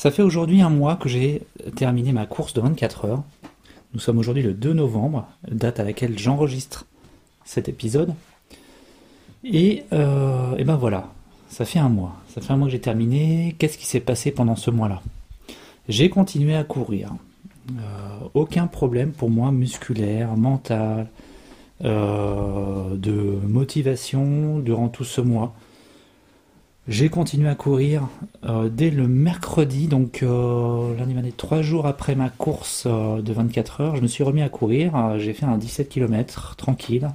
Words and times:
Ça 0.00 0.10
fait 0.10 0.22
aujourd'hui 0.22 0.62
un 0.62 0.70
mois 0.70 0.96
que 0.96 1.10
j'ai 1.10 1.42
terminé 1.76 2.12
ma 2.12 2.24
course 2.24 2.54
de 2.54 2.62
24 2.62 3.04
heures. 3.04 3.22
Nous 3.92 4.00
sommes 4.00 4.16
aujourd'hui 4.16 4.42
le 4.42 4.54
2 4.54 4.72
novembre, 4.72 5.28
date 5.46 5.78
à 5.78 5.84
laquelle 5.84 6.18
j'enregistre 6.18 6.86
cet 7.44 7.68
épisode. 7.68 8.14
Et, 9.44 9.82
euh, 9.92 10.56
et 10.56 10.64
ben 10.64 10.76
voilà, 10.76 11.12
ça 11.50 11.66
fait 11.66 11.80
un 11.80 11.90
mois. 11.90 12.16
Ça 12.34 12.40
fait 12.40 12.50
un 12.50 12.56
mois 12.56 12.68
que 12.68 12.72
j'ai 12.72 12.80
terminé. 12.80 13.54
Qu'est-ce 13.58 13.76
qui 13.76 13.84
s'est 13.84 14.00
passé 14.00 14.30
pendant 14.30 14.56
ce 14.56 14.70
mois-là? 14.70 15.02
J'ai 15.86 16.08
continué 16.08 16.56
à 16.56 16.64
courir. 16.64 17.12
Euh, 17.68 18.26
aucun 18.32 18.68
problème 18.68 19.12
pour 19.12 19.28
moi 19.28 19.52
musculaire, 19.52 20.34
mental, 20.34 21.08
euh, 21.84 22.96
de 22.96 23.12
motivation 23.46 24.60
durant 24.60 24.88
tout 24.88 25.04
ce 25.04 25.20
mois. 25.20 25.54
J'ai 26.90 27.08
continué 27.08 27.48
à 27.48 27.54
courir 27.54 28.08
euh, 28.44 28.68
dès 28.68 28.90
le 28.90 29.06
mercredi, 29.06 29.86
donc 29.86 30.24
euh, 30.24 30.92
lundi, 30.98 31.14
mardi, 31.14 31.30
trois 31.30 31.62
jours 31.62 31.86
après 31.86 32.16
ma 32.16 32.30
course 32.30 32.82
euh, 32.86 33.22
de 33.22 33.32
24 33.32 33.80
heures, 33.80 33.96
je 33.96 34.02
me 34.02 34.08
suis 34.08 34.24
remis 34.24 34.42
à 34.42 34.48
courir. 34.48 35.16
J'ai 35.20 35.32
fait 35.32 35.46
un 35.46 35.56
17 35.56 35.88
km 35.88 36.56
tranquille 36.56 37.08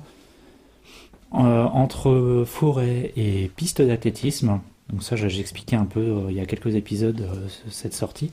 entre 1.31 2.45
forêt 2.47 3.11
et 3.17 3.51
piste 3.57 3.81
d'athlétisme. 3.81 4.61
Donc 4.89 5.03
ça, 5.03 5.17
j'ai 5.17 5.41
expliqué 5.41 5.75
un 5.75 5.83
peu 5.83 6.27
il 6.29 6.35
y 6.35 6.39
a 6.39 6.45
quelques 6.45 6.75
épisodes 6.75 7.27
cette 7.69 7.93
sortie. 7.93 8.31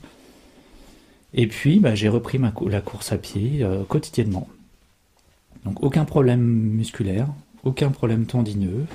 Et 1.33 1.47
puis, 1.47 1.81
bah, 1.81 1.93
j'ai 1.93 2.07
repris 2.07 2.39
la 2.69 2.79
course 2.79 3.11
à 3.11 3.17
pied 3.17 3.67
quotidiennement. 3.89 4.47
Donc 5.65 5.83
aucun 5.83 6.05
problème 6.05 6.39
musculaire, 6.39 7.27
aucun 7.65 7.89
problème 7.91 8.25
tendineux, 8.27 8.85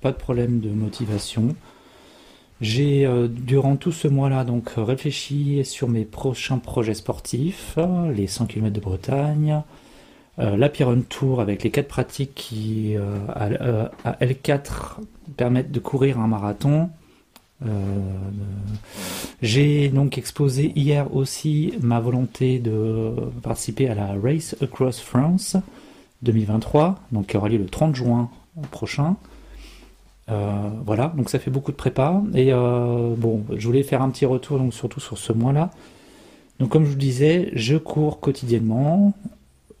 pas 0.00 0.12
de 0.12 0.16
problème 0.16 0.60
de 0.60 0.70
motivation. 0.70 1.54
J'ai 2.62 3.04
euh, 3.04 3.26
durant 3.26 3.74
tout 3.74 3.90
ce 3.90 4.06
mois-là 4.06 4.44
donc 4.44 4.74
réfléchi 4.76 5.64
sur 5.64 5.88
mes 5.88 6.04
prochains 6.04 6.58
projets 6.58 6.94
sportifs, 6.94 7.76
les 8.14 8.28
100 8.28 8.46
km 8.46 8.72
de 8.72 8.80
Bretagne, 8.80 9.62
euh, 10.38 10.56
la 10.56 10.68
Piron 10.68 11.02
Tour 11.08 11.40
avec 11.40 11.64
les 11.64 11.72
quatre 11.72 11.88
pratiques 11.88 12.36
qui 12.36 12.94
euh, 12.96 13.18
à, 14.04 14.12
L4 14.24 15.00
permettent 15.36 15.72
de 15.72 15.80
courir 15.80 16.20
un 16.20 16.28
marathon. 16.28 16.88
J'ai 19.40 19.88
donc 19.88 20.18
exposé 20.18 20.72
hier 20.74 21.14
aussi 21.14 21.74
ma 21.80 22.00
volonté 22.00 22.58
de 22.58 23.14
participer 23.40 23.88
à 23.88 23.94
la 23.94 24.14
Race 24.20 24.56
Across 24.60 25.00
France 25.00 25.56
2023, 26.22 26.98
donc 27.12 27.28
qui 27.28 27.36
aura 27.36 27.48
lieu 27.48 27.58
le 27.58 27.66
30 27.66 27.94
juin 27.94 28.30
prochain. 28.72 29.16
Euh, 30.30 30.70
voilà, 30.84 31.12
donc 31.16 31.30
ça 31.30 31.38
fait 31.38 31.50
beaucoup 31.50 31.72
de 31.72 31.76
prépa. 31.76 32.22
Et 32.34 32.52
euh, 32.52 33.14
bon, 33.16 33.44
je 33.54 33.66
voulais 33.66 33.82
faire 33.82 34.02
un 34.02 34.10
petit 34.10 34.26
retour, 34.26 34.58
donc 34.58 34.74
surtout 34.74 35.00
sur 35.00 35.18
ce 35.18 35.32
mois-là. 35.32 35.70
Donc 36.58 36.70
comme 36.70 36.84
je 36.84 36.90
vous 36.90 36.96
disais, 36.96 37.50
je 37.54 37.76
cours 37.76 38.20
quotidiennement, 38.20 39.14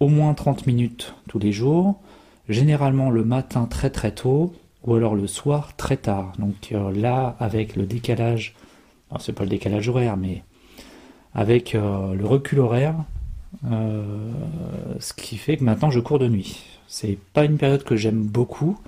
au 0.00 0.08
moins 0.08 0.34
30 0.34 0.66
minutes 0.66 1.14
tous 1.28 1.38
les 1.38 1.52
jours, 1.52 2.00
généralement 2.48 3.10
le 3.10 3.24
matin 3.24 3.66
très 3.66 3.90
très 3.90 4.12
tôt, 4.12 4.52
ou 4.84 4.94
alors 4.94 5.14
le 5.14 5.26
soir 5.26 5.76
très 5.76 5.96
tard. 5.96 6.32
Donc 6.38 6.72
euh, 6.72 6.90
là, 6.92 7.36
avec 7.38 7.76
le 7.76 7.84
décalage, 7.84 8.54
alors 9.10 9.22
c'est 9.22 9.32
pas 9.32 9.44
le 9.44 9.50
décalage 9.50 9.88
horaire, 9.88 10.16
mais 10.16 10.42
avec 11.34 11.72
le 11.72 12.26
recul 12.26 12.60
horaire, 12.60 12.94
ce 13.64 15.14
qui 15.14 15.38
fait 15.38 15.56
que 15.56 15.64
maintenant 15.64 15.90
je 15.90 15.98
cours 15.98 16.18
de 16.18 16.28
nuit. 16.28 16.62
C'est 16.88 17.16
pas 17.32 17.46
une 17.46 17.56
période 17.56 17.84
que 17.84 17.96
j'aime 17.96 18.22
beaucoup 18.22 18.78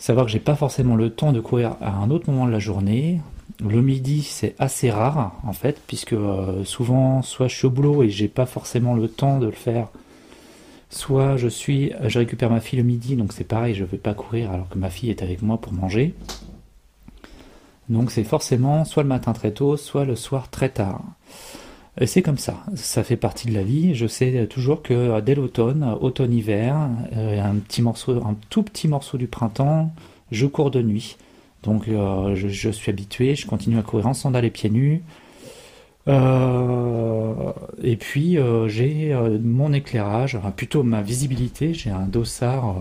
Savoir 0.00 0.24
que 0.24 0.32
j'ai 0.32 0.40
pas 0.40 0.56
forcément 0.56 0.96
le 0.96 1.10
temps 1.10 1.30
de 1.30 1.40
courir 1.40 1.76
à 1.82 1.90
un 1.90 2.10
autre 2.10 2.30
moment 2.30 2.46
de 2.46 2.50
la 2.50 2.58
journée. 2.58 3.20
Le 3.62 3.82
midi, 3.82 4.22
c'est 4.22 4.54
assez 4.58 4.90
rare 4.90 5.34
en 5.44 5.52
fait, 5.52 5.78
puisque 5.86 6.14
euh, 6.14 6.64
souvent, 6.64 7.20
soit 7.20 7.48
je 7.48 7.56
suis 7.56 7.66
au 7.66 7.70
boulot 7.70 8.02
et 8.02 8.08
j'ai 8.08 8.26
pas 8.26 8.46
forcément 8.46 8.94
le 8.94 9.08
temps 9.08 9.38
de 9.38 9.44
le 9.44 9.52
faire, 9.52 9.88
soit 10.88 11.36
je 11.36 11.48
suis, 11.48 11.92
je 12.06 12.18
récupère 12.18 12.48
ma 12.48 12.60
fille 12.60 12.78
le 12.78 12.84
midi, 12.84 13.14
donc 13.14 13.34
c'est 13.34 13.44
pareil, 13.44 13.74
je 13.74 13.84
vais 13.84 13.98
pas 13.98 14.14
courir 14.14 14.50
alors 14.50 14.70
que 14.70 14.78
ma 14.78 14.88
fille 14.88 15.10
est 15.10 15.22
avec 15.22 15.42
moi 15.42 15.58
pour 15.58 15.74
manger. 15.74 16.14
Donc 17.90 18.10
c'est 18.10 18.24
forcément 18.24 18.86
soit 18.86 19.02
le 19.02 19.08
matin 19.10 19.34
très 19.34 19.50
tôt, 19.50 19.76
soit 19.76 20.06
le 20.06 20.16
soir 20.16 20.48
très 20.48 20.70
tard. 20.70 21.02
C'est 22.06 22.22
comme 22.22 22.38
ça, 22.38 22.64
ça 22.76 23.02
fait 23.02 23.16
partie 23.16 23.48
de 23.48 23.54
la 23.54 23.62
vie. 23.62 23.94
Je 23.94 24.06
sais 24.06 24.46
toujours 24.46 24.82
que 24.82 24.94
euh, 24.94 25.20
dès 25.20 25.34
l'automne, 25.34 25.96
automne-hiver, 26.00 26.88
euh, 27.16 27.42
un 27.42 27.56
petit 27.56 27.82
morceau, 27.82 28.24
un 28.24 28.36
tout 28.48 28.62
petit 28.62 28.88
morceau 28.88 29.18
du 29.18 29.26
printemps, 29.26 29.92
je 30.30 30.46
cours 30.46 30.70
de 30.70 30.82
nuit. 30.82 31.16
Donc 31.62 31.88
euh, 31.88 32.34
je, 32.36 32.70
suis 32.70 32.90
habitué, 32.90 33.34
je 33.34 33.46
continue 33.46 33.78
à 33.78 33.82
courir 33.82 34.06
en 34.06 34.14
sandales 34.14 34.44
et 34.44 34.50
pieds 34.50 34.70
nus. 34.70 35.02
et 36.06 37.96
puis 37.96 38.38
j'ai 38.68 39.14
mon 39.42 39.72
éclairage, 39.72 40.38
plutôt 40.56 40.82
ma 40.82 41.02
visibilité. 41.02 41.74
J'ai 41.74 41.90
un 41.90 42.06
dossard 42.06 42.76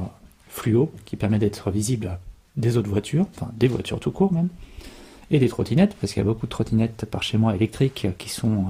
fluo 0.47 0.91
qui 1.05 1.15
permet 1.15 1.39
d'être 1.39 1.71
visible 1.71 2.19
des 2.57 2.77
autres 2.77 2.89
voitures, 2.89 3.25
enfin 3.35 3.51
des 3.57 3.67
voitures 3.67 3.99
tout 3.99 4.11
court 4.11 4.31
même 4.33 4.49
et 5.31 5.39
des 5.39 5.47
trottinettes, 5.47 5.95
parce 5.99 6.13
qu'il 6.13 6.21
y 6.21 6.25
a 6.25 6.29
beaucoup 6.29 6.45
de 6.45 6.51
trottinettes 6.51 7.05
par 7.05 7.23
chez 7.23 7.37
moi 7.37 7.55
électriques 7.55 8.07
qui 8.17 8.29
sont 8.29 8.65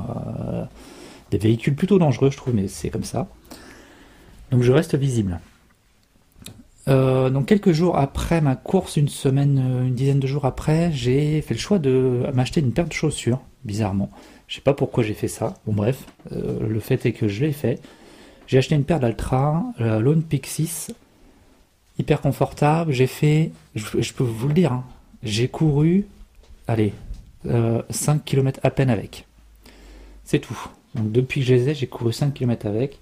euh, 0.50 0.64
des 1.32 1.38
véhicules 1.38 1.76
plutôt 1.76 2.00
dangereux, 2.00 2.32
je 2.32 2.38
trouve, 2.38 2.56
mais 2.56 2.68
c'est 2.68 2.90
comme 2.90 3.04
ça. 3.04 3.28
Donc 4.52 4.64
je 4.64 4.72
reste 4.72 4.96
visible. 4.96 5.40
Euh, 6.88 7.30
donc 7.30 7.46
quelques 7.46 7.72
jours 7.72 7.98
après 7.98 8.42
ma 8.42 8.56
course, 8.56 8.98
une 8.98 9.10
semaine, 9.10 9.62
euh, 9.64 9.88
une 9.88 9.96
dizaine 9.96 10.20
de 10.20 10.28
jours 10.28 10.46
après, 10.46 10.92
j'ai 10.92 11.42
fait 11.42 11.54
le 11.54 11.60
choix 11.60 11.80
de 11.80 12.26
m'acheter 12.34 12.62
une 12.62 12.72
paire 12.72 12.88
de 12.88 12.94
chaussures, 12.94 13.40
bizarrement. 13.64 14.10
Je 14.48 14.56
sais 14.56 14.62
pas 14.62 14.74
pourquoi 14.74 15.04
j'ai 15.04 15.14
fait 15.14 15.28
ça. 15.28 15.56
Bon 15.68 15.74
bref, 15.74 16.06
le 16.32 16.80
fait 16.80 17.06
est 17.06 17.12
que 17.12 17.28
je 17.28 17.46
l'ai 17.46 17.52
fait. 17.52 17.80
J'ai 18.48 18.58
acheté 18.58 18.74
une 18.74 18.84
paire 18.84 19.00
d'Altra, 19.00 19.64
la 19.78 20.00
Lone 20.00 20.24
6, 20.44 20.92
hyper 22.00 22.20
confortable. 22.20 22.92
J'ai 22.92 23.06
fait, 23.06 23.52
je, 23.76 24.14
peux 24.14 24.24
vous 24.24 24.48
le 24.48 24.56
dire, 24.56 24.74
hein, 24.74 24.84
j'ai 25.22 25.48
couru 25.48 26.08
allez, 26.70 26.94
5 27.44 27.50
euh, 27.50 28.20
km 28.24 28.60
à 28.64 28.70
peine 28.70 28.90
avec. 28.90 29.26
C'est 30.24 30.40
tout. 30.40 30.58
Donc 30.96 31.12
depuis 31.12 31.42
que 31.42 31.48
je 31.48 31.54
les 31.54 31.70
ai, 31.70 31.76
j'ai 31.76 31.88
couru 31.88 32.14
5 32.14 32.34
km 32.34 32.68
avec. 32.68 33.00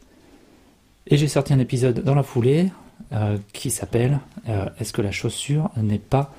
Et 1.08 1.18
j'ai 1.18 1.28
sorti 1.28 1.54
un 1.54 1.60
épisode 1.60 2.04
dans 2.04 2.16
la 2.16 2.24
foulée 2.24 2.70
euh, 3.14 3.38
qui 3.54 3.70
s'appelle 3.70 4.20
euh, 4.50 4.70
Est-ce 4.80 4.94
que 4.94 5.02
la 5.02 5.12
chaussure 5.12 5.70
n'est 5.78 6.00
pas 6.00 6.34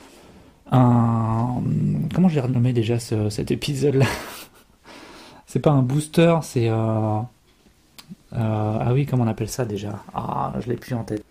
un... 0.71 1.63
Comment 2.15 2.29
j'ai 2.29 2.41
renommé 2.41 2.73
déjà 2.73 2.99
cet 2.99 3.51
épisode-là? 3.51 4.07
C'est 5.47 5.61
pas 5.61 5.71
un 5.71 5.81
booster, 5.81 6.41
c'est... 6.43 6.69
ah 6.69 7.25
oui, 8.93 9.07
comment 9.07 9.25
on 9.25 9.27
appelle 9.27 9.49
ça 9.49 9.65
déjà? 9.65 10.05
Ah, 10.13 10.53
je 10.61 10.69
l'ai 10.69 10.77
plus 10.77 10.95
en 10.95 11.05
tête. 11.05 11.25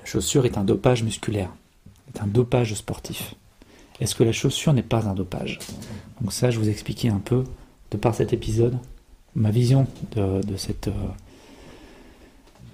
La 0.00 0.04
chaussure 0.04 0.44
est 0.44 0.58
un 0.58 0.64
dopage 0.64 1.02
musculaire. 1.02 1.48
est 2.14 2.20
un 2.20 2.26
dopage 2.26 2.74
sportif. 2.74 3.34
Est-ce 4.00 4.14
que 4.14 4.24
la 4.24 4.32
chaussure 4.32 4.72
n'est 4.72 4.82
pas 4.82 5.06
un 5.06 5.14
dopage 5.14 5.58
Donc 6.20 6.32
ça, 6.32 6.50
je 6.50 6.58
vous 6.58 6.68
expliquais 6.68 7.08
un 7.08 7.20
peu, 7.20 7.44
de 7.90 7.96
par 7.96 8.14
cet 8.14 8.32
épisode, 8.32 8.76
ma 9.34 9.50
vision 9.50 9.86
de, 10.16 10.56
cette... 10.56 10.88
Euh, 10.88 11.08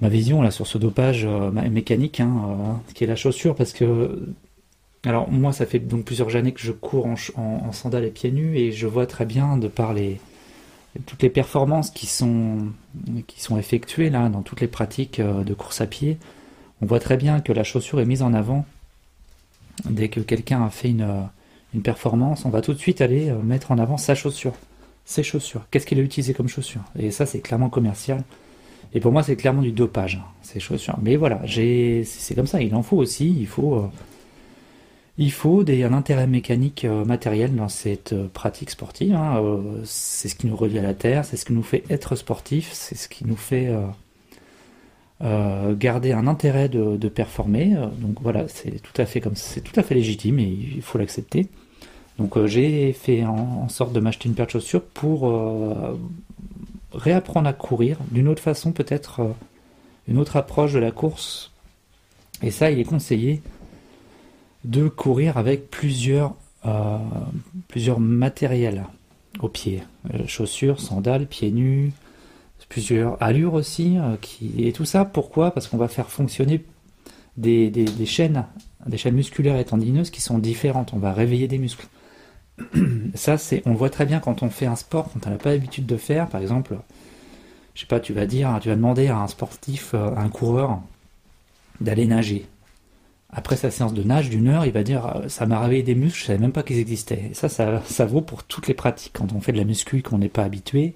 ma 0.01 0.09
vision 0.09 0.41
là 0.41 0.51
sur 0.51 0.67
ce 0.67 0.79
dopage 0.79 1.27
euh, 1.27 1.51
mécanique, 1.51 2.21
hein, 2.21 2.33
euh, 2.49 2.93
qui 2.95 3.05
est 3.05 3.07
la 3.07 3.17
chaussure, 3.17 3.55
parce 3.55 3.73
que... 3.73 4.35
Alors 5.05 5.31
moi, 5.31 5.53
ça 5.53 5.65
fait 5.65 5.79
donc 5.79 6.05
plusieurs 6.05 6.37
années 6.37 6.53
que 6.53 6.61
je 6.61 6.73
cours 6.73 7.07
en, 7.07 7.73
sandales 7.73 8.05
et 8.05 8.11
pieds 8.11 8.31
nus, 8.31 8.59
et 8.59 8.73
je 8.73 8.87
vois 8.87 9.07
très 9.07 9.25
bien, 9.25 9.57
de 9.57 9.69
par 9.69 9.95
les, 9.95 10.21
toutes 11.07 11.23
les 11.23 11.31
performances 11.31 11.91
qui 11.91 12.07
sont, 12.07 12.69
qui 13.27 13.41
sont 13.41 13.57
effectuées 13.57 14.11
là 14.11 14.29
dans 14.29 14.43
toutes 14.43 14.61
les 14.61 14.69
pratiques 14.69 15.19
de 15.19 15.55
course 15.55 15.81
à 15.81 15.87
pied, 15.87 16.19
on 16.83 16.87
voit 16.87 17.01
très 17.01 17.17
bien 17.17 17.41
que 17.41 17.53
la 17.53 17.65
chaussure 17.65 17.99
est 18.01 18.05
mise 18.05 18.21
en 18.21 18.35
avant 18.35 18.67
Dès 19.89 20.09
que 20.09 20.21
quelqu'un 20.21 20.65
a 20.65 20.71
fait 20.71 20.95
euh, 21.01 21.23
une, 21.75 21.83
performance, 21.83 22.45
on 22.45 22.51
va 22.51 22.61
tout 22.61 22.73
de 22.73 22.79
suite 22.79 23.01
aller 23.01 23.31
euh, 23.31 23.39
mettre 23.43 23.71
en 23.71 23.79
avant 23.79 23.97
sa 23.97 24.15
chaussure, 24.15 24.55
ses 25.05 25.23
chaussures. 25.23 25.63
Qu'est-ce 25.71 25.87
qu'il 25.87 25.99
a 25.99 26.03
utilisé 26.03 26.35
comme 26.35 26.49
chaussure? 26.49 26.83
Et 26.99 27.11
ça, 27.11 27.27
c'est 27.27 27.41
clairement 27.41 27.71
commercial. 27.71 28.23
Et 28.93 29.01
pour 29.01 29.13
moi, 29.13 29.23
c'est 29.23 29.37
clairement 29.37 29.63
du 29.63 29.73
dopage, 29.73 30.17
hein, 30.17 30.27
ces 30.43 30.61
chaussures. 30.61 30.99
Mais 31.01 31.17
voilà, 31.17 31.41
c'est 31.47 32.35
comme 32.35 32.47
ça. 32.47 32.61
Il 32.61 32.75
en 32.75 32.83
faut 32.83 32.97
aussi. 32.97 33.29
Il 33.39 33.47
faut, 33.47 33.77
euh, 33.77 33.89
il 35.17 35.31
faut 35.31 35.65
un 35.69 35.93
intérêt 35.93 36.27
mécanique 36.27 36.85
matériel 36.85 37.55
dans 37.55 37.69
cette 37.69 38.15
pratique 38.29 38.71
sportive. 38.71 39.15
Hein, 39.15 39.61
c'est 39.85 40.29
ce 40.29 40.35
qui 40.35 40.49
nous 40.49 40.57
relie 40.57 40.79
à 40.79 40.83
la 40.83 40.95
terre. 40.95 41.25
C'est 41.25 41.37
ce 41.37 41.45
qui 41.45 41.53
nous 41.53 41.63
fait 41.63 41.85
être 41.89 42.17
sportif. 42.17 42.71
C'est 42.73 42.97
ce 42.97 43.09
qui 43.09 43.25
nous 43.25 43.37
fait 43.37 43.73
euh, 45.23 45.75
garder 45.75 46.13
un 46.13 46.27
intérêt 46.27 46.71
de, 46.71 47.09
performer. 47.09 47.77
Euh, 47.77 47.89
donc 47.89 48.23
voilà, 48.23 48.49
c'est 48.49 48.81
tout 48.83 48.99
à 49.01 49.05
fait 49.05 49.21
comme 49.21 49.37
c'est 49.37 49.61
tout 49.61 49.79
à 49.79 49.83
fait 49.83 49.95
légitime 49.95 50.39
et 50.39 50.45
il 50.77 50.81
faut 50.81 50.97
l'accepter. 50.97 51.49
Donc 52.19 52.39
euh, 52.39 52.47
j'ai 52.47 52.95
fait 52.95 53.27
en, 53.27 53.69
sorte 53.69 53.93
de 53.93 54.01
m'acheter 54.01 54.31
une 54.31 54.35
paire 54.35 54.47
de 54.47 54.53
chaussures 54.53 54.83
pour 54.83 55.31
réapprendre 56.95 57.49
à 57.49 57.53
courir 57.53 57.99
d'une 58.11 58.29
autre 58.29 58.43
façon, 58.43 58.73
peut-être 58.73 59.35
une 60.09 60.19
autre 60.19 60.37
approche 60.37 60.73
de 60.73 60.79
la 60.79 60.91
course. 60.91 61.53
Et 62.43 62.51
ça, 62.51 62.71
il 62.71 62.79
est 62.79 62.85
conseillé 62.85 63.43
de 64.65 64.89
courir 64.89 65.37
avec 65.37 65.71
plusieurs, 65.71 66.35
plusieurs 67.69 68.01
matériels. 68.01 68.87
aux 69.41 69.49
pieds. 69.49 69.83
chaussures, 70.27 70.81
sandales, 70.81 71.27
pieds 71.27 71.51
nus, 71.51 71.93
plusieurs 72.69 73.23
allures 73.23 73.55
aussi. 73.55 73.97
qui... 74.21 74.53
Et 74.59 74.73
tout 74.73 74.85
ça, 74.85 75.05
pourquoi? 75.05 75.53
Parce 75.53 75.69
qu'on 75.69 75.77
va 75.77 75.89
faire 75.89 76.11
fonctionner 76.11 76.65
des, 77.37 77.87
chaînes, 78.07 78.45
des 78.87 78.97
chaînes 78.97 79.15
musculaires 79.15 79.59
et 79.59 79.65
tendineuses 79.65 80.11
qui 80.11 80.21
sont 80.21 80.39
différentes. 80.39 80.93
On 80.93 80.99
va 80.99 81.13
réveiller 81.13 81.49
des 81.49 81.59
muscles. 81.59 81.87
Ça, 83.15 83.39
c'est, 83.39 83.63
on 83.67 83.75
voit 83.75 83.91
très 83.91 84.07
bien 84.07 84.21
quand 84.21 84.43
on 84.43 84.51
fait 84.51 84.67
un 84.67 84.77
sport, 84.77 85.11
quand 85.13 85.27
on 85.27 85.31
n'a 85.31 85.37
pas 85.37 85.51
l'habitude 85.51 85.87
de 85.87 85.97
faire. 85.97 86.29
Par 86.29 86.41
exemple, 86.41 86.77
je 87.75 87.81
sais 87.81 87.87
pas, 87.87 88.01
tu 88.01 88.13
vas 88.13 88.27
dire, 88.27 88.59
tu 88.61 88.69
vas 88.69 88.77
demander 88.77 89.09
à 89.09 89.19
un 89.19 89.27
sportif, 89.29 89.95
à 89.95 90.21
un 90.21 90.29
coureur, 90.29 90.81
d'aller 91.81 92.07
nager 92.07 92.47
après 93.33 93.57
sa 93.57 93.71
séance 93.71 93.95
de 93.95 94.03
nage 94.03 94.29
d'une 94.29 94.49
heure, 94.49 94.67
il 94.67 94.73
va 94.73 94.83
dire 94.83 95.07
euh, 95.07 95.29
ça 95.29 95.47
m'a 95.47 95.61
réveillé 95.61 95.83
des 95.83 95.95
muscles, 95.95 96.21
je 96.21 96.25
savais 96.27 96.39
même 96.39 96.53
pas 96.53 96.63
qu'ils 96.63 96.79
existaient. 96.79 97.31
ça, 97.33 97.49
ça, 97.49 98.07
vaut 98.07 98.23
pour 98.23 98.45
toutes 98.45 98.67
les 98.67 98.75
pratiques. 98.75 99.13
Quand 99.15 99.33
on 99.33 99.41
fait 99.41 99.53
de 99.53 99.59
la 99.59 99.65
muscu 99.65 100.03
qu'on 100.03 100.19
n'est 100.19 100.29
pas 100.29 100.43
habitué, 100.43 100.95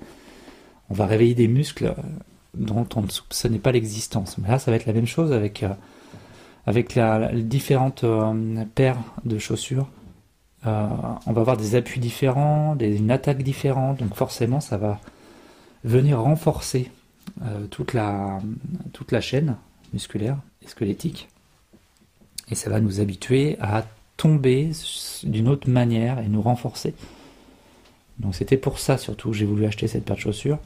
on 0.91 0.95
va 0.95 1.07
réveiller 1.07 1.35
des 1.35 1.49
muscles 1.49 1.87
euh, 1.87 2.03
dont 2.55 2.87
on 2.95 3.03
ne 3.03 3.09
soupçonnait 3.09 3.59
pas 3.59 3.73
l'existence. 3.73 4.39
Mais 4.39 4.49
là, 4.49 4.59
ça 4.59 4.71
va 4.71 4.77
être 4.77 4.87
la 4.87 4.93
même 4.93 5.07
chose 5.07 5.33
avec, 5.33 5.65
euh, 5.65 7.29
les 7.33 7.43
différentes 7.43 8.05
paires 8.75 8.99
de 9.25 9.39
chaussures. 9.39 9.89
on 10.65 10.69
va 10.69 11.41
avoir 11.41 11.57
des 11.57 11.75
appuis 11.75 12.01
différents, 12.01 12.75
des, 12.77 12.97
une 12.97 13.11
attaque 13.11 13.43
différente, 13.43 13.99
donc 13.99 14.15
forcément, 14.15 14.61
ça 14.61 14.79
va 14.79 14.99
venir 15.83 16.21
renforcer 16.21 16.91
toute, 17.71 17.93
la, 17.93 18.39
toute 18.93 19.13
la 19.13 19.21
chaîne 19.21 19.57
musculaire 19.93 20.39
et 20.65 20.69
squelettique 20.69 21.29
et 22.51 22.55
ça 22.55 22.71
va 22.71 22.81
nous 22.81 23.01
habituer 23.01 23.57
à 23.61 23.85
tomber 24.17 24.71
d'une 25.25 25.49
autre 25.49 25.69
manière 25.69 26.19
et 26.19 26.29
nous 26.29 26.43
renforcer. 26.43 26.95
Donc 28.25 28.35
c'était 28.35 28.56
pour 28.56 28.79
ça 28.79 28.99
surtout 28.99 29.31
que 29.31 29.37
j'ai 29.37 29.44
voulu 29.44 29.67
acheter 29.67 29.87
cette 29.87 30.05
paire 30.05 30.17
de 30.17 30.21
chaussures, 30.21 30.59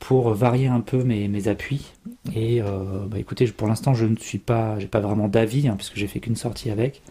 pour 0.00 0.32
varier 0.32 0.66
un 0.66 0.80
peu 0.80 1.04
mes, 1.04 1.46
appuis. 1.46 1.92
Et 2.34 2.60
euh, 2.60 3.06
bah 3.06 3.18
écoutez, 3.18 3.46
pour 3.46 3.68
l'instant 3.68 3.94
je 3.94 4.06
ne 4.06 4.16
suis 4.16 4.38
pas, 4.38 4.78
j'ai 4.80 4.88
pas 4.88 4.98
vraiment 4.98 5.28
d'avis, 5.28 5.68
hein, 5.68 5.74
puisque 5.76 5.96
j'ai 5.96 6.08
fait 6.08 6.18
qu'une 6.18 6.36
sortie 6.36 6.70
avec. 6.70 7.02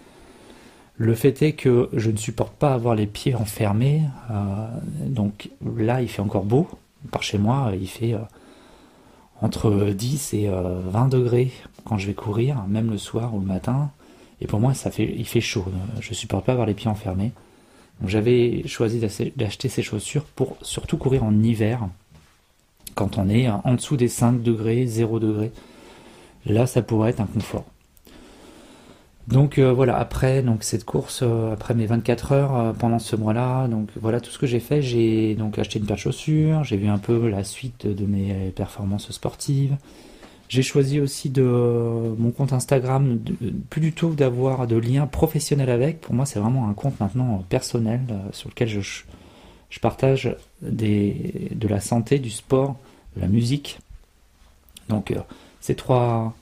Le 0.97 1.13
fait 1.13 1.41
est 1.41 1.53
que 1.53 1.87
je 1.93 2.11
ne 2.11 2.17
supporte 2.17 2.53
pas 2.55 2.73
avoir 2.73 2.95
les 2.95 3.07
pieds 3.07 3.35
enfermés. 3.35 4.01
Euh, 4.31 4.67
donc 5.05 5.49
là, 5.77 6.01
il 6.01 6.09
fait 6.09 6.21
encore 6.21 6.43
beau. 6.43 6.67
Par 7.11 7.23
chez 7.23 7.37
moi, 7.37 7.71
il 7.79 7.87
fait 7.87 8.13
euh, 8.13 8.19
entre 9.39 9.91
10 9.91 10.33
et 10.33 10.49
20 10.49 11.07
degrés 11.07 11.53
quand 11.85 11.97
je 11.97 12.07
vais 12.07 12.13
courir, 12.13 12.65
même 12.67 12.89
le 12.91 12.97
soir 12.97 13.33
ou 13.33 13.39
le 13.39 13.45
matin. 13.45 13.91
Et 14.41 14.47
pour 14.47 14.59
moi, 14.59 14.73
ça 14.73 14.91
fait, 14.91 15.15
il 15.17 15.25
fait 15.25 15.39
chaud. 15.39 15.63
Je 16.01 16.13
supporte 16.13 16.45
pas 16.45 16.51
avoir 16.51 16.67
les 16.67 16.73
pieds 16.73 16.89
enfermés. 16.89 17.31
J'avais 18.05 18.67
choisi 18.67 18.99
d'acheter 19.35 19.69
ces 19.69 19.81
chaussures 19.81 20.23
pour 20.23 20.55
surtout 20.61 20.97
courir 20.97 21.23
en 21.23 21.33
hiver, 21.43 21.87
quand 22.95 23.17
on 23.17 23.29
est 23.29 23.49
en 23.49 23.73
dessous 23.73 23.97
des 23.97 24.07
5 24.07 24.41
degrés, 24.41 24.85
0 24.85 25.19
degrés. 25.19 25.51
Là, 26.45 26.65
ça 26.65 26.81
pourrait 26.81 27.11
être 27.11 27.21
un 27.21 27.25
confort. 27.25 27.65
Donc 29.29 29.59
euh, 29.59 29.71
voilà, 29.71 29.95
après 29.97 30.41
donc 30.41 30.63
cette 30.63 30.85
course, 30.85 31.19
euh, 31.21 31.53
après 31.53 31.75
mes 31.75 31.85
24 31.85 32.31
heures 32.31 32.55
euh, 32.55 32.73
pendant 32.73 32.97
ce 32.97 33.15
mois-là, 33.15 33.67
donc 33.67 33.89
voilà 33.95 34.19
tout 34.19 34.31
ce 34.31 34.39
que 34.39 34.47
j'ai 34.47 34.59
fait. 34.59 34.81
J'ai 34.81 35.35
donc 35.35 35.59
acheté 35.59 35.77
une 35.77 35.85
paire 35.85 35.97
de 35.97 36.01
chaussures, 36.01 36.63
j'ai 36.63 36.77
vu 36.77 36.87
un 36.87 36.97
peu 36.97 37.29
la 37.29 37.43
suite 37.43 37.85
de 37.85 38.05
mes 38.07 38.51
performances 38.55 39.11
sportives. 39.11 39.75
J'ai 40.49 40.63
choisi 40.63 40.99
aussi 40.99 41.29
de 41.29 41.43
mon 42.17 42.31
compte 42.31 42.53
Instagram, 42.53 43.19
plus 43.69 43.81
du 43.81 43.93
tout 43.93 44.13
d'avoir 44.15 44.67
de 44.67 44.75
lien 44.75 45.07
professionnel 45.07 45.69
avec. 45.69 46.01
Pour 46.01 46.13
moi, 46.13 46.25
c'est 46.25 46.39
vraiment 46.39 46.67
un 46.67 46.73
compte 46.73 46.99
maintenant 46.99 47.45
personnel 47.49 48.01
sur 48.31 48.49
lequel 48.49 48.67
je, 48.67 49.79
partage 49.79 50.35
de 50.61 51.67
la 51.67 51.79
santé, 51.79 52.19
du 52.19 52.31
sport, 52.31 52.77
de 53.15 53.21
la 53.21 53.27
musique. 53.27 53.79
Donc 54.89 55.13
ces 55.61 55.75
trois 55.75 56.33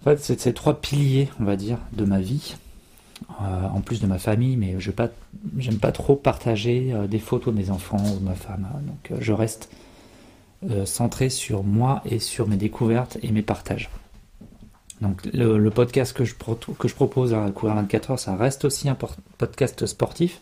en 0.00 0.04
fait, 0.04 0.18
c'est 0.20 0.40
ces 0.40 0.54
trois 0.54 0.80
piliers, 0.80 1.28
on 1.40 1.44
va 1.44 1.56
dire, 1.56 1.78
de 1.92 2.04
ma 2.06 2.20
vie, 2.20 2.56
euh, 3.42 3.68
en 3.68 3.82
plus 3.82 4.00
de 4.00 4.06
ma 4.06 4.18
famille, 4.18 4.56
mais 4.56 4.76
je 4.78 4.90
pas, 4.90 5.08
j'aime 5.58 5.78
pas 5.78 5.92
trop 5.92 6.16
partager 6.16 6.92
euh, 6.92 7.06
des 7.06 7.18
photos 7.18 7.52
de 7.52 7.58
mes 7.58 7.70
enfants 7.70 8.02
ou 8.14 8.18
de 8.18 8.24
ma 8.24 8.34
femme. 8.34 8.66
Hein. 8.72 8.80
donc, 8.86 9.10
euh, 9.10 9.16
je 9.20 9.32
reste 9.32 9.70
centré 10.84 11.30
sur 11.30 11.64
moi 11.64 12.02
et 12.04 12.18
sur 12.18 12.46
mes 12.46 12.56
découvertes 12.56 13.18
et 13.22 13.32
mes 13.32 13.42
partages. 13.42 13.90
Donc, 15.00 15.24
le, 15.32 15.70
podcast 15.70 16.12
que 16.12 16.24
je, 16.24 16.34
que 16.34 16.88
je 16.88 16.94
propose 16.94 17.32
à 17.32 17.50
Courir 17.50 17.76
24 17.76 18.10
heures, 18.10 18.18
ça 18.18 18.36
reste 18.36 18.66
aussi 18.66 18.88
un 18.88 18.96
podcast 19.38 19.86
sportif 19.86 20.40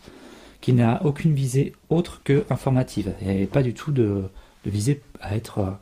qui 0.59 0.73
n'a 0.73 1.01
aucune 1.05 1.33
visée 1.33 1.73
autre 1.89 2.21
que 2.25 2.43
informative 2.49 3.13
et 3.25 3.45
pas 3.45 3.63
du 3.63 3.73
tout 3.73 3.93
de, 3.93 4.23
visée 4.65 5.01
à 5.21 5.37
être 5.37 5.77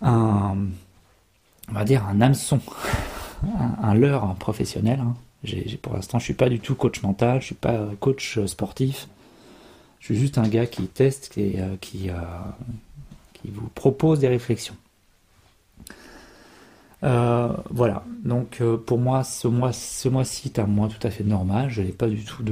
un 0.00 0.56
on 1.70 1.72
va 1.72 1.84
dire, 1.84 2.04
un 2.06 2.20
hameçon, 2.20 2.60
un, 3.82 3.94
leurre 3.94 4.34
professionnel. 4.36 5.00
Hein. 5.00 5.14
pour 5.82 5.94
l'instant, 5.94 6.18
je 6.18 6.24
suis 6.24 6.34
pas 6.34 6.48
du 6.48 6.60
tout 6.60 6.74
coach 6.74 7.02
mental, 7.02 7.40
je 7.40 7.46
suis 7.46 7.54
pas 7.54 7.72
euh, 7.72 7.94
coach 8.00 8.38
euh, 8.38 8.46
sportif. 8.46 9.08
Je 10.00 10.06
suis 10.06 10.16
juste 10.16 10.36
un 10.36 10.48
gars 10.48 10.66
qui 10.66 10.86
teste 10.86 11.38
et 11.38 11.54
euh, 11.58 11.76
qui, 11.80 12.10
qui 13.44 13.50
vous 13.50 13.68
propose 13.74 14.20
des 14.20 14.28
réflexions. 14.28 14.76
voilà, 17.02 18.04
donc 18.24 18.62
pour 18.86 18.98
moi, 18.98 19.24
ce 19.24 19.46
mois, 19.48 19.72
mois-ci 20.10 20.48
est 20.48 20.58
un 20.58 20.66
mois 20.66 20.88
tout 20.88 21.06
à 21.06 21.10
fait 21.10 21.24
normal. 21.24 21.68
Je 21.68 21.82
n'ai 21.82 21.92
pas 21.92 22.08
du 22.08 22.24
tout 22.24 22.42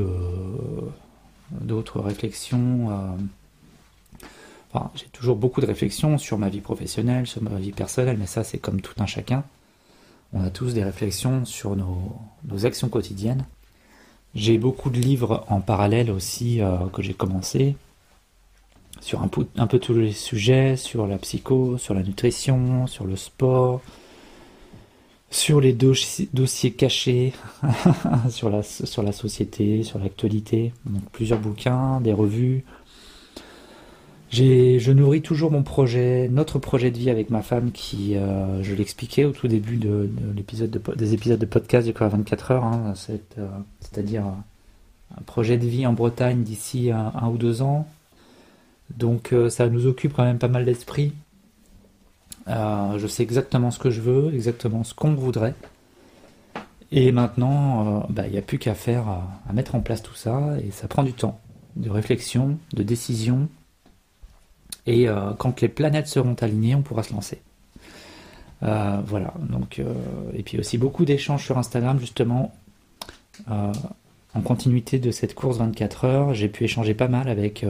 d'autres 1.50 2.00
réflexions 2.00 3.16
j'ai 4.94 5.06
toujours 5.06 5.36
beaucoup 5.36 5.60
de 5.60 5.66
réflexions 5.66 6.18
sur 6.18 6.38
ma 6.38 6.48
vie 6.48 6.60
professionnelle, 6.60 7.26
sur 7.26 7.42
ma 7.42 7.58
vie 7.58 7.72
personnelle, 7.72 8.16
mais 8.18 8.26
ça 8.26 8.42
c'est 8.44 8.58
comme 8.58 8.80
tout 8.80 8.94
un 8.98 9.06
chacun. 9.06 9.44
On 10.32 10.42
a 10.42 10.50
tous 10.50 10.72
des 10.72 10.82
réflexions 10.82 11.44
sur 11.44 11.76
nos, 11.76 12.64
actions 12.64 12.88
quotidiennes. 12.88 13.44
J'ai 14.34 14.56
beaucoup 14.56 14.88
de 14.88 14.98
livres 14.98 15.44
en 15.48 15.60
parallèle 15.60 16.10
aussi 16.10 16.62
euh, 16.62 16.78
que 16.90 17.02
j'ai 17.02 17.12
commencé 17.12 17.76
sur 19.00 19.22
un 19.22 19.28
peu, 19.28 19.78
tous 19.78 19.94
les 19.94 20.12
sujets, 20.12 20.76
sur 20.76 21.06
la 21.06 21.18
psycho, 21.18 21.78
sur 21.78 21.94
la 21.94 22.02
nutrition, 22.02 22.86
sur 22.86 23.04
le 23.04 23.16
sport, 23.16 23.80
sur 25.30 25.60
les 25.60 25.72
dossiers 25.72 26.72
cachés, 26.72 27.32
sur, 28.28 28.50
la, 28.50 28.62
société, 28.62 29.82
sur 29.82 29.98
l'actualité. 29.98 30.72
Donc 30.86 31.02
plusieurs 31.10 31.40
bouquins, 31.40 32.00
des 32.00 32.12
revues, 32.12 32.64
je 34.32 34.92
nourris 34.92 35.20
toujours 35.20 35.50
mon 35.50 35.62
projet, 35.62 36.28
notre 36.30 36.58
projet 36.58 36.90
de 36.90 36.98
vie 36.98 37.10
avec 37.10 37.28
ma 37.28 37.42
femme 37.42 37.70
qui, 37.70 38.16
euh, 38.16 38.62
je 38.62 38.74
l'expliquais 38.74 39.24
au 39.24 39.32
tout 39.32 39.46
début 39.46 39.76
de, 39.76 40.08
des 40.96 41.12
épisodes 41.14 41.38
de 41.38 41.46
podcast 41.46 41.86
du 41.86 41.92
Corps 41.92 42.08
24 42.08 42.50
heures, 42.50 42.64
hein, 42.64 42.94
euh, 43.10 43.48
c'est-à-dire 43.80 44.24
un 44.24 45.22
projet 45.26 45.58
de 45.58 45.66
vie 45.66 45.86
en 45.86 45.92
Bretagne 45.92 46.42
d'ici 46.42 46.90
un, 46.90 47.28
ou 47.28 47.36
deux 47.36 47.60
ans. 47.60 47.86
Donc 48.96 49.32
euh, 49.32 49.50
ça 49.50 49.68
nous 49.68 49.86
occupe 49.86 50.14
quand 50.14 50.24
même 50.24 50.38
pas 50.38 50.48
mal 50.48 50.64
d'esprit. 50.64 51.12
je 52.46 53.06
sais 53.08 53.22
exactement 53.22 53.70
ce 53.70 53.78
que 53.78 53.90
je 53.90 54.00
veux, 54.00 54.34
exactement 54.34 54.84
ce 54.84 54.94
qu'on 54.94 55.14
voudrait. 55.14 55.54
Et 56.90 57.10
maintenant, 57.10 58.06
bah, 58.10 58.26
il 58.26 58.32
n'y 58.32 58.38
a 58.38 58.42
plus 58.42 58.58
qu'à 58.58 58.74
faire, 58.74 59.04
à 59.08 59.52
mettre 59.54 59.74
en 59.74 59.80
place 59.80 60.02
tout 60.02 60.14
ça, 60.14 60.56
et 60.62 60.70
ça 60.70 60.88
prend 60.88 61.02
du 61.02 61.14
temps, 61.14 61.40
de 61.76 61.88
réflexion, 61.88 62.58
de 62.74 62.82
décision, 62.82 63.48
et 64.86 65.08
euh, 65.08 65.32
quand 65.38 65.60
les 65.60 65.68
planètes 65.68 66.08
seront 66.08 66.34
alignées, 66.40 66.74
on 66.74 66.82
pourra 66.82 67.02
se 67.02 67.12
lancer. 67.12 67.40
Euh, 68.62 69.00
voilà, 69.04 69.34
donc, 69.40 69.78
euh, 69.78 69.92
et 70.34 70.42
puis 70.42 70.58
aussi 70.58 70.78
beaucoup 70.78 71.04
d'échanges 71.04 71.44
sur 71.44 71.58
Instagram, 71.58 71.98
justement, 71.98 72.52
en 73.48 74.40
continuité 74.44 74.98
de 74.98 75.10
cette 75.10 75.34
course 75.34 75.58
24 75.58 76.04
heures. 76.04 76.34
J'ai 76.34 76.48
pu 76.48 76.64
échanger 76.64 76.94
pas 76.94 77.08
mal 77.08 77.28
avec 77.28 77.66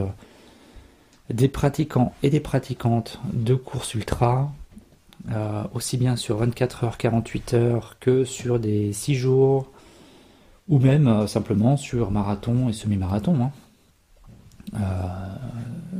des 1.29 1.47
pratiquants 1.47 2.13
et 2.23 2.29
des 2.29 2.39
pratiquantes 2.39 3.19
de 3.31 3.55
course 3.55 3.93
ultra, 3.93 4.51
aussi 5.73 5.95
bien 5.95 6.17
sur 6.17 6.37
24 6.37 6.83
heures, 6.83 6.97
48 6.97 7.53
heures 7.53 7.97
que 7.99 8.25
sur 8.25 8.59
des 8.59 8.91
6 8.91 9.15
jours, 9.15 9.71
ou 10.67 10.79
même 10.79 11.27
simplement 11.27 11.77
sur 11.77 12.11
marathon 12.11 12.67
et 12.67 12.73
semi-marathon. 12.73 13.41
Hein. 13.41 13.51
Euh, 14.75 14.77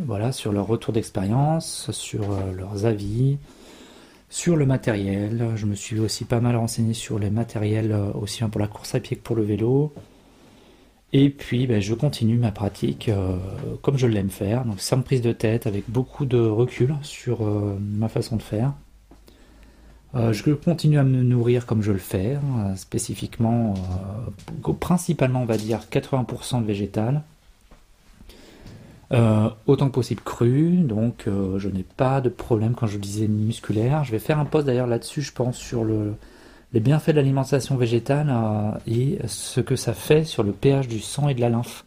voilà, 0.06 0.32
sur 0.32 0.52
leur 0.52 0.68
retour 0.68 0.94
d'expérience, 0.94 1.92
sur 1.92 2.32
euh, 2.32 2.52
leurs 2.54 2.86
avis, 2.86 3.38
sur 4.30 4.56
le 4.56 4.66
matériel. 4.66 5.52
Je 5.56 5.66
me 5.66 5.76
suis 5.76 6.00
aussi 6.00 6.26
pas 6.26 6.40
mal 6.40 6.56
renseigné 6.56 6.94
sur 6.94 7.20
les 7.20 7.30
matériels, 7.30 7.92
euh, 7.92 8.12
aussi 8.14 8.40
bien 8.40 8.50
pour 8.50 8.62
la 8.62 8.68
course 8.68 8.96
à 8.96 9.00
pied 9.00 9.18
que 9.18 9.22
pour 9.22 9.36
le 9.36 9.44
vélo. 9.44 9.94
Et 11.14 11.30
puis, 11.30 11.68
ben, 11.68 11.80
je 11.80 11.94
continue 11.94 12.38
ma 12.38 12.52
pratique 12.52 13.10
comme 13.84 13.98
je 13.98 14.08
l'aime 14.08 14.32
faire, 14.32 14.66
donc 14.66 14.80
sans 14.80 15.02
prise 15.02 15.22
de 15.22 15.32
tête, 15.32 15.68
avec 15.68 15.84
beaucoup 15.88 16.26
de 16.26 16.40
recul 16.40 16.96
sur 17.04 17.42
ma 17.80 18.10
façon 18.10 18.36
de 18.36 18.42
faire. 18.42 18.74
je 20.16 20.54
continue 20.54 20.98
à 20.98 21.04
me 21.04 21.22
nourrir 21.22 21.68
comme 21.68 21.84
je 21.84 21.92
le 21.92 22.00
fais, 22.00 22.36
hein, 22.36 22.76
spécifiquement, 22.76 23.76
principalement, 24.80 25.44
on 25.44 25.46
va 25.46 25.58
dire 25.58 25.82
80% 25.92 26.62
de 26.62 26.66
végétal, 26.66 27.22
Euh, 29.14 29.50
autant 29.68 29.90
que 29.90 29.94
possible 29.94 30.22
cru, 30.22 30.78
donc 30.78 31.26
euh, 31.28 31.60
je 31.60 31.70
n'ai 31.70 31.84
pas 31.84 32.20
de 32.20 32.30
problème 32.30 32.74
quand 32.74 32.88
je 32.88 32.98
disais 32.98 33.28
musculaire. 33.28 34.04
Je 34.04 34.12
vais 34.12 34.20
faire 34.20 34.40
un 34.40 34.46
post 34.46 34.66
d'ailleurs 34.66 34.88
là-dessus, 34.88 35.22
je 35.22 35.32
pense, 35.32 35.56
sur 35.56 35.84
le, 35.84 36.16
les 36.74 36.80
bienfaits 36.80 37.10
de 37.10 37.14
l'alimentation 37.14 37.78
végétale 37.78 38.30
euh, 38.30 38.72
et 38.88 39.20
ce 39.28 39.62
que 39.62 39.76
ça 39.76 39.94
fait 39.94 40.26
sur 40.26 40.44
le 40.44 40.52
pH 40.52 40.88
du 40.88 41.00
sang 41.00 41.30
et 41.30 41.36
de 41.36 41.42
la 41.42 41.50
lymphe. 41.50 41.86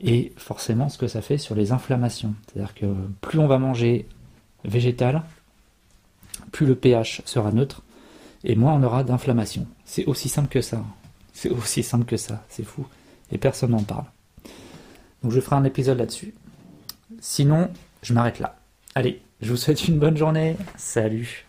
Et 0.00 0.32
forcément 0.36 0.88
ce 0.88 0.98
que 0.98 1.06
ça 1.08 1.22
fait 1.22 1.38
sur 1.38 1.54
les 1.54 1.72
inflammations. 1.72 2.34
C'est-à-dire 2.46 2.74
que 2.74 2.86
plus 3.20 3.38
on 3.38 3.46
va 3.46 3.58
manger 3.58 4.06
végétal, 4.64 5.22
plus 6.52 6.66
le 6.66 6.74
pH 6.74 7.22
sera 7.24 7.52
neutre 7.52 7.82
et 8.44 8.54
moins 8.54 8.74
on 8.74 8.82
aura 8.82 9.02
d'inflammation. 9.02 9.66
C'est 9.84 10.04
aussi 10.04 10.28
simple 10.28 10.48
que 10.48 10.60
ça. 10.60 10.82
C'est 11.32 11.48
aussi 11.48 11.82
simple 11.82 12.04
que 12.04 12.16
ça. 12.16 12.44
C'est 12.48 12.64
fou. 12.64 12.86
Et 13.32 13.38
personne 13.38 13.70
n'en 13.70 13.82
parle. 13.82 14.04
Donc 15.22 15.32
je 15.32 15.40
ferai 15.40 15.56
un 15.56 15.64
épisode 15.64 15.98
là-dessus. 15.98 16.34
Sinon, 17.20 17.70
je 18.02 18.12
m'arrête 18.12 18.38
là. 18.38 18.56
Allez, 18.94 19.22
je 19.40 19.50
vous 19.50 19.56
souhaite 19.56 19.88
une 19.88 19.98
bonne 19.98 20.16
journée. 20.16 20.56
Salut 20.76 21.43